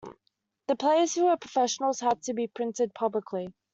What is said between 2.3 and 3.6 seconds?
be printed publicly.